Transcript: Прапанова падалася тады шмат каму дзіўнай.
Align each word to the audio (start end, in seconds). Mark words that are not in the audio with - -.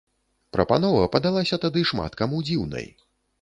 Прапанова 0.55 1.09
падалася 1.15 1.59
тады 1.67 1.85
шмат 1.91 2.17
каму 2.23 2.41
дзіўнай. 2.49 2.89